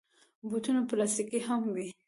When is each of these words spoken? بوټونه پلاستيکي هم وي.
بوټونه 0.49 0.81
پلاستيکي 0.89 1.39
هم 1.47 1.61
وي. 1.75 1.87